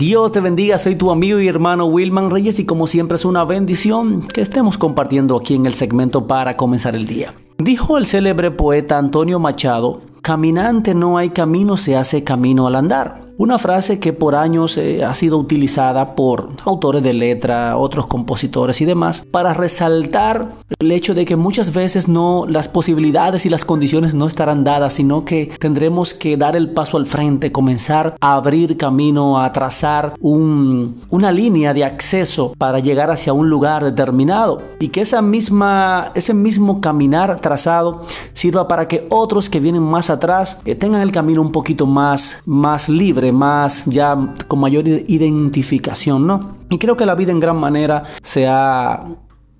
Dios 0.00 0.32
te 0.32 0.40
bendiga, 0.40 0.78
soy 0.78 0.96
tu 0.96 1.10
amigo 1.10 1.40
y 1.40 1.46
hermano 1.46 1.84
Wilman 1.84 2.30
Reyes 2.30 2.58
y 2.58 2.64
como 2.64 2.86
siempre 2.86 3.16
es 3.16 3.26
una 3.26 3.44
bendición 3.44 4.22
que 4.22 4.40
estemos 4.40 4.78
compartiendo 4.78 5.36
aquí 5.36 5.54
en 5.54 5.66
el 5.66 5.74
segmento 5.74 6.26
para 6.26 6.56
comenzar 6.56 6.96
el 6.96 7.04
día. 7.04 7.34
Dijo 7.58 7.98
el 7.98 8.06
célebre 8.06 8.50
poeta 8.50 8.96
Antonio 8.96 9.38
Machado, 9.38 10.00
caminante 10.22 10.94
no 10.94 11.18
hay 11.18 11.28
camino, 11.28 11.76
se 11.76 11.96
hace 11.96 12.24
camino 12.24 12.66
al 12.66 12.76
andar. 12.76 13.29
Una 13.40 13.58
frase 13.58 13.98
que 13.98 14.12
por 14.12 14.34
años 14.34 14.76
eh, 14.76 15.02
ha 15.02 15.14
sido 15.14 15.38
utilizada 15.38 16.14
por 16.14 16.50
autores 16.66 17.02
de 17.02 17.14
letra, 17.14 17.78
otros 17.78 18.06
compositores 18.06 18.82
y 18.82 18.84
demás, 18.84 19.26
para 19.30 19.54
resaltar 19.54 20.50
el 20.78 20.92
hecho 20.92 21.14
de 21.14 21.24
que 21.24 21.36
muchas 21.36 21.72
veces 21.72 22.06
no 22.06 22.44
las 22.46 22.68
posibilidades 22.68 23.46
y 23.46 23.48
las 23.48 23.64
condiciones 23.64 24.14
no 24.14 24.26
estarán 24.26 24.62
dadas, 24.62 24.92
sino 24.92 25.24
que 25.24 25.52
tendremos 25.58 26.12
que 26.12 26.36
dar 26.36 26.54
el 26.54 26.74
paso 26.74 26.98
al 26.98 27.06
frente, 27.06 27.50
comenzar 27.50 28.14
a 28.20 28.34
abrir 28.34 28.76
camino, 28.76 29.40
a 29.40 29.50
trazar 29.54 30.12
un, 30.20 31.00
una 31.08 31.32
línea 31.32 31.72
de 31.72 31.86
acceso 31.86 32.52
para 32.58 32.78
llegar 32.78 33.10
hacia 33.10 33.32
un 33.32 33.48
lugar 33.48 33.82
determinado. 33.82 34.60
Y 34.80 34.88
que 34.88 35.00
esa 35.00 35.22
misma, 35.22 36.12
ese 36.14 36.34
mismo 36.34 36.82
caminar 36.82 37.40
trazado 37.40 38.02
sirva 38.34 38.68
para 38.68 38.86
que 38.86 39.06
otros 39.08 39.48
que 39.48 39.60
vienen 39.60 39.82
más 39.82 40.10
atrás 40.10 40.58
eh, 40.66 40.74
tengan 40.74 41.00
el 41.00 41.10
camino 41.10 41.40
un 41.40 41.52
poquito 41.52 41.86
más, 41.86 42.42
más 42.44 42.90
libre 42.90 43.29
más, 43.32 43.84
ya 43.86 44.34
con 44.48 44.60
mayor 44.60 44.86
identificación, 44.86 46.26
¿no? 46.26 46.56
Y 46.70 46.78
creo 46.78 46.96
que 46.96 47.06
la 47.06 47.14
vida 47.14 47.32
en 47.32 47.40
gran 47.40 47.56
manera 47.56 48.04
se 48.22 48.46
ha 48.46 49.04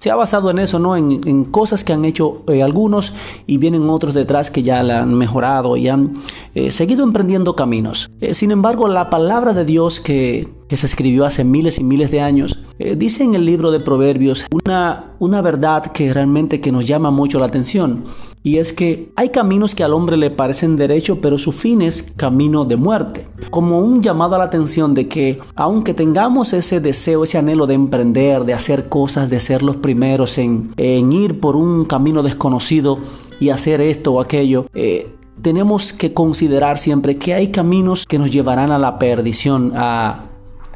se 0.00 0.10
ha 0.10 0.14
basado 0.14 0.50
en 0.50 0.58
eso, 0.58 0.78
¿no? 0.78 0.96
En, 0.96 1.44
cosas 1.46 1.82
que 1.82 1.92
han 1.92 2.04
hecho 2.04 2.42
eh, 2.48 2.62
algunos 2.62 3.14
y 3.46 3.58
vienen 3.58 3.88
otros 3.88 4.14
detrás 4.14 4.50
que 4.50 4.62
ya 4.62 4.82
la 4.82 5.00
han 5.00 5.14
mejorado 5.14 5.76
y 5.76 5.88
han 5.88 6.18
eh, 6.54 6.70
seguido 6.70 7.02
emprendiendo 7.02 7.56
caminos. 7.56 8.10
Eh, 8.20 8.34
sin 8.34 8.50
embargo, 8.50 8.88
la 8.88 9.10
palabra 9.10 9.52
de 9.52 9.64
Dios 9.64 10.00
que, 10.00 10.48
se 10.68 10.86
escribió 10.86 11.24
hace 11.24 11.44
miles 11.44 11.78
y 11.78 11.84
miles 11.84 12.10
de 12.10 12.20
años, 12.20 12.58
dice 12.96 13.22
en 13.22 13.34
el 13.34 13.46
libro 13.46 13.70
de 13.70 13.80
Proverbios 13.80 14.46
una, 14.52 15.12
una 15.20 15.40
verdad 15.40 15.86
que 15.86 16.12
realmente 16.12 16.60
que 16.60 16.72
nos 16.72 16.84
llama 16.84 17.12
mucho 17.12 17.38
la 17.38 17.46
atención 17.46 18.02
y 18.42 18.58
es 18.58 18.72
que 18.72 19.12
hay 19.16 19.30
caminos 19.30 19.74
que 19.74 19.82
al 19.84 19.92
hombre 19.92 20.16
le 20.16 20.30
parecen 20.30 20.76
derecho, 20.76 21.20
pero 21.20 21.38
su 21.38 21.52
fin 21.52 21.82
es 21.82 22.04
camino 22.16 22.64
de 22.64 22.76
muerte. 22.76 23.25
Como 23.50 23.80
un 23.80 24.02
llamado 24.02 24.34
a 24.36 24.38
la 24.38 24.44
atención 24.44 24.94
de 24.94 25.08
que 25.08 25.38
aunque 25.54 25.94
tengamos 25.94 26.52
ese 26.52 26.80
deseo, 26.80 27.24
ese 27.24 27.38
anhelo 27.38 27.66
de 27.66 27.74
emprender, 27.74 28.44
de 28.44 28.54
hacer 28.54 28.88
cosas, 28.88 29.30
de 29.30 29.40
ser 29.40 29.62
los 29.62 29.76
primeros 29.76 30.38
en, 30.38 30.72
ir 30.76 31.40
por 31.40 31.56
un 31.56 31.84
camino 31.84 32.22
desconocido 32.22 32.98
y 33.40 33.50
hacer 33.50 33.80
esto 33.80 34.14
o 34.14 34.20
aquello, 34.20 34.66
eh, 34.74 35.14
tenemos 35.42 35.92
que 35.92 36.14
considerar 36.14 36.78
siempre 36.78 37.18
que 37.18 37.34
hay 37.34 37.50
caminos 37.50 38.06
que 38.06 38.18
nos 38.18 38.30
llevarán 38.30 38.70
a 38.70 38.78
la 38.78 38.98
perdición, 38.98 39.72
a, 39.76 40.24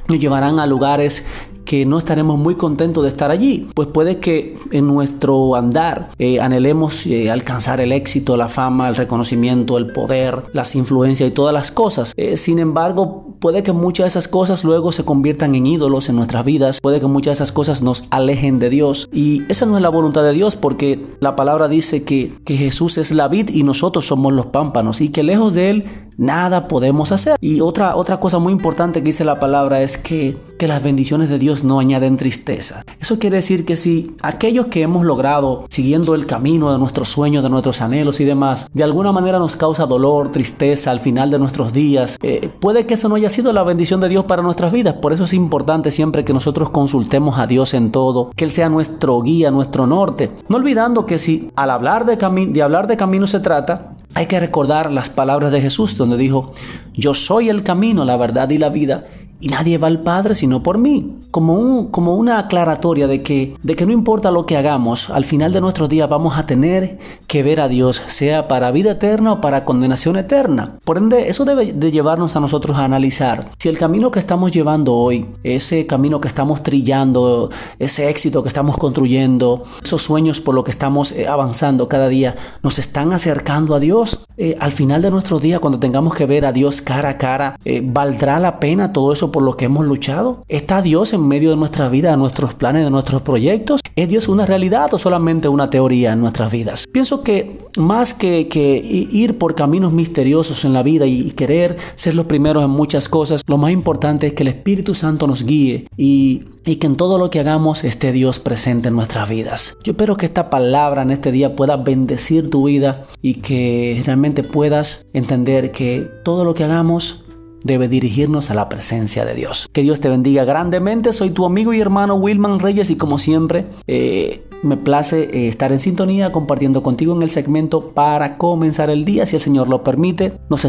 nos 0.08 0.18
llevarán 0.18 0.60
a 0.60 0.66
lugares 0.66 1.24
que 1.70 1.86
no 1.86 1.98
estaremos 1.98 2.36
muy 2.36 2.56
contentos 2.56 3.04
de 3.04 3.10
estar 3.10 3.30
allí. 3.30 3.68
Pues 3.76 3.86
puede 3.86 4.18
que 4.18 4.58
en 4.72 4.88
nuestro 4.88 5.54
andar 5.54 6.08
eh, 6.18 6.40
anhelemos 6.40 7.06
eh, 7.06 7.30
alcanzar 7.30 7.80
el 7.80 7.92
éxito, 7.92 8.36
la 8.36 8.48
fama, 8.48 8.88
el 8.88 8.96
reconocimiento, 8.96 9.78
el 9.78 9.92
poder, 9.92 10.42
las 10.52 10.74
influencias 10.74 11.28
y 11.28 11.32
todas 11.32 11.54
las 11.54 11.70
cosas. 11.70 12.12
Eh, 12.16 12.36
sin 12.38 12.58
embargo, 12.58 13.36
puede 13.38 13.62
que 13.62 13.72
muchas 13.72 14.02
de 14.02 14.08
esas 14.08 14.26
cosas 14.26 14.64
luego 14.64 14.90
se 14.90 15.04
conviertan 15.04 15.54
en 15.54 15.64
ídolos 15.64 16.08
en 16.08 16.16
nuestras 16.16 16.44
vidas. 16.44 16.80
Puede 16.82 16.98
que 16.98 17.06
muchas 17.06 17.38
de 17.38 17.44
esas 17.44 17.52
cosas 17.52 17.82
nos 17.82 18.02
alejen 18.10 18.58
de 18.58 18.68
Dios. 18.68 19.08
Y 19.12 19.42
esa 19.48 19.64
no 19.64 19.76
es 19.76 19.82
la 19.82 19.90
voluntad 19.90 20.24
de 20.24 20.32
Dios 20.32 20.56
porque 20.56 21.06
la 21.20 21.36
palabra 21.36 21.68
dice 21.68 22.02
que, 22.02 22.34
que 22.44 22.56
Jesús 22.56 22.98
es 22.98 23.12
la 23.12 23.28
vid 23.28 23.48
y 23.48 23.62
nosotros 23.62 24.08
somos 24.08 24.32
los 24.32 24.46
pámpanos 24.46 25.00
y 25.00 25.10
que 25.10 25.22
lejos 25.22 25.54
de 25.54 25.70
Él 25.70 25.84
nada 26.20 26.68
podemos 26.68 27.10
hacer. 27.12 27.36
Y 27.40 27.60
otra, 27.60 27.96
otra 27.96 28.20
cosa 28.20 28.38
muy 28.38 28.52
importante 28.52 29.00
que 29.00 29.06
dice 29.06 29.24
la 29.24 29.40
palabra 29.40 29.80
es 29.80 29.96
que, 29.96 30.36
que 30.58 30.68
las 30.68 30.82
bendiciones 30.82 31.30
de 31.30 31.38
Dios 31.38 31.64
no 31.64 31.80
añaden 31.80 32.16
tristeza. 32.16 32.84
Eso 33.00 33.18
quiere 33.18 33.36
decir 33.36 33.64
que 33.64 33.76
si 33.76 34.14
aquellos 34.22 34.66
que 34.66 34.82
hemos 34.82 35.04
logrado 35.04 35.64
siguiendo 35.70 36.14
el 36.14 36.26
camino 36.26 36.70
de 36.72 36.78
nuestros 36.78 37.08
sueños, 37.08 37.42
de 37.42 37.48
nuestros 37.48 37.80
anhelos 37.80 38.20
y 38.20 38.26
demás, 38.26 38.68
de 38.72 38.84
alguna 38.84 39.12
manera 39.12 39.38
nos 39.38 39.56
causa 39.56 39.86
dolor, 39.86 40.30
tristeza 40.30 40.90
al 40.90 41.00
final 41.00 41.30
de 41.30 41.38
nuestros 41.38 41.72
días, 41.72 42.18
eh, 42.22 42.50
puede 42.60 42.84
que 42.84 42.94
eso 42.94 43.08
no 43.08 43.14
haya 43.14 43.30
sido 43.30 43.52
la 43.52 43.62
bendición 43.62 44.00
de 44.00 44.10
Dios 44.10 44.26
para 44.26 44.42
nuestras 44.42 44.72
vidas. 44.72 44.96
Por 45.00 45.14
eso 45.14 45.24
es 45.24 45.32
importante 45.32 45.90
siempre 45.90 46.24
que 46.24 46.34
nosotros 46.34 46.68
consultemos 46.68 47.38
a 47.38 47.46
Dios 47.46 47.72
en 47.72 47.90
todo, 47.90 48.30
que 48.36 48.44
Él 48.44 48.50
sea 48.50 48.68
nuestro 48.68 49.22
guía, 49.22 49.50
nuestro 49.50 49.86
norte. 49.86 50.32
No 50.48 50.58
olvidando 50.58 51.06
que 51.06 51.18
si 51.18 51.50
al 51.56 51.70
hablar 51.70 52.04
de, 52.04 52.16
de 52.16 52.62
hablar 52.62 52.86
de 52.86 52.98
camino 52.98 53.26
se 53.26 53.40
trata, 53.40 53.96
hay 54.14 54.26
que 54.26 54.40
recordar 54.40 54.90
las 54.90 55.10
palabras 55.10 55.52
de 55.52 55.60
Jesús 55.60 55.96
donde 55.96 56.16
dijo, 56.16 56.52
yo 56.94 57.14
soy 57.14 57.48
el 57.48 57.62
camino, 57.62 58.04
la 58.04 58.16
verdad 58.16 58.50
y 58.50 58.58
la 58.58 58.68
vida, 58.68 59.06
y 59.40 59.48
nadie 59.48 59.78
va 59.78 59.88
al 59.88 60.00
Padre 60.00 60.34
sino 60.34 60.62
por 60.62 60.78
mí. 60.78 61.16
Como, 61.30 61.54
un, 61.54 61.92
como 61.92 62.16
una 62.16 62.40
aclaratoria 62.40 63.06
de 63.06 63.22
que, 63.22 63.54
de 63.62 63.76
que 63.76 63.86
no 63.86 63.92
importa 63.92 64.32
lo 64.32 64.46
que 64.46 64.56
hagamos, 64.56 65.10
al 65.10 65.24
final 65.24 65.52
de 65.52 65.60
nuestros 65.60 65.88
días 65.88 66.08
vamos 66.08 66.36
a 66.36 66.44
tener 66.44 66.98
que 67.28 67.44
ver 67.44 67.60
a 67.60 67.68
Dios, 67.68 68.02
sea 68.08 68.48
para 68.48 68.72
vida 68.72 68.92
eterna 68.92 69.34
o 69.34 69.40
para 69.40 69.64
condenación 69.64 70.16
eterna. 70.16 70.78
Por 70.84 70.98
ende, 70.98 71.28
eso 71.28 71.44
debe 71.44 71.72
de 71.72 71.92
llevarnos 71.92 72.34
a 72.34 72.40
nosotros 72.40 72.76
a 72.76 72.84
analizar 72.84 73.50
si 73.58 73.68
el 73.68 73.78
camino 73.78 74.10
que 74.10 74.18
estamos 74.18 74.50
llevando 74.50 74.94
hoy, 74.94 75.26
ese 75.44 75.86
camino 75.86 76.20
que 76.20 76.28
estamos 76.28 76.62
trillando, 76.62 77.50
ese 77.78 78.08
éxito 78.08 78.42
que 78.42 78.48
estamos 78.48 78.76
construyendo, 78.76 79.62
esos 79.82 80.02
sueños 80.02 80.40
por 80.40 80.54
lo 80.54 80.64
que 80.64 80.70
estamos 80.70 81.12
eh, 81.12 81.26
avanzando 81.26 81.88
cada 81.88 82.08
día, 82.08 82.36
nos 82.62 82.78
están 82.78 83.12
acercando 83.12 83.74
a 83.74 83.80
Dios. 83.80 84.26
Eh, 84.36 84.56
al 84.58 84.72
final 84.72 85.02
de 85.02 85.10
nuestros 85.10 85.42
días, 85.42 85.60
cuando 85.60 85.78
tengamos 85.78 86.14
que 86.14 86.26
ver 86.26 86.46
a 86.46 86.52
Dios 86.52 86.80
cara 86.80 87.10
a 87.10 87.18
cara, 87.18 87.58
eh, 87.64 87.82
¿valdrá 87.84 88.38
la 88.38 88.58
pena 88.58 88.92
todo 88.92 89.12
eso 89.12 89.29
por 89.32 89.42
lo 89.42 89.56
que 89.56 89.66
hemos 89.66 89.86
luchado? 89.86 90.44
¿Está 90.48 90.82
Dios 90.82 91.12
en 91.12 91.26
medio 91.26 91.50
de 91.50 91.56
nuestra 91.56 91.88
vida, 91.88 92.10
de 92.10 92.16
nuestros 92.16 92.54
planes, 92.54 92.84
de 92.84 92.90
nuestros 92.90 93.22
proyectos? 93.22 93.80
¿Es 93.96 94.08
Dios 94.08 94.28
una 94.28 94.46
realidad 94.46 94.92
o 94.94 94.98
solamente 94.98 95.48
una 95.48 95.70
teoría 95.70 96.12
en 96.12 96.20
nuestras 96.20 96.50
vidas? 96.50 96.86
Pienso 96.92 97.22
que 97.22 97.58
más 97.76 98.14
que, 98.14 98.48
que 98.48 98.76
ir 98.76 99.38
por 99.38 99.54
caminos 99.54 99.92
misteriosos 99.92 100.64
en 100.64 100.72
la 100.72 100.82
vida 100.82 101.06
y 101.06 101.30
querer 101.32 101.76
ser 101.96 102.14
los 102.14 102.26
primeros 102.26 102.64
en 102.64 102.70
muchas 102.70 103.08
cosas, 103.08 103.42
lo 103.46 103.58
más 103.58 103.72
importante 103.72 104.26
es 104.26 104.32
que 104.32 104.42
el 104.42 104.48
Espíritu 104.48 104.94
Santo 104.94 105.26
nos 105.26 105.44
guíe 105.44 105.86
y 105.96 106.42
y 106.64 106.76
que 106.76 106.86
en 106.86 106.96
todo 106.96 107.18
lo 107.18 107.30
que 107.30 107.40
hagamos 107.40 107.84
esté 107.84 108.12
Dios 108.12 108.38
presente 108.38 108.88
en 108.88 108.96
nuestras 108.96 109.28
vidas. 109.28 109.76
Yo 109.82 109.92
espero 109.92 110.16
que 110.16 110.26
esta 110.26 110.50
palabra 110.50 111.02
en 111.02 111.10
este 111.10 111.32
día 111.32 111.56
pueda 111.56 111.76
bendecir 111.76 112.50
tu 112.50 112.66
vida 112.66 113.04
y 113.22 113.34
que 113.34 114.02
realmente 114.04 114.42
puedas 114.42 115.06
entender 115.12 115.72
que 115.72 116.08
todo 116.24 116.44
lo 116.44 116.54
que 116.54 116.64
hagamos 116.64 117.24
debe 117.64 117.88
dirigirnos 117.88 118.50
a 118.50 118.54
la 118.54 118.68
presencia 118.68 119.24
de 119.24 119.34
Dios. 119.34 119.68
Que 119.72 119.82
Dios 119.82 120.00
te 120.00 120.08
bendiga 120.08 120.44
grandemente. 120.44 121.12
Soy 121.12 121.30
tu 121.30 121.44
amigo 121.44 121.72
y 121.72 121.80
hermano 121.80 122.14
Wilman 122.14 122.60
Reyes 122.60 122.90
y 122.90 122.96
como 122.96 123.18
siempre 123.18 123.66
eh, 123.86 124.42
me 124.62 124.76
place 124.76 125.22
eh, 125.24 125.48
estar 125.48 125.72
en 125.72 125.80
sintonía 125.80 126.32
compartiendo 126.32 126.82
contigo 126.82 127.14
en 127.14 127.22
el 127.22 127.30
segmento 127.30 127.90
para 127.90 128.36
comenzar 128.36 128.90
el 128.90 129.04
día 129.04 129.26
si 129.26 129.36
el 129.36 129.42
Señor 129.42 129.68
lo 129.68 129.82
permite. 129.82 130.32
Nos 130.48 130.64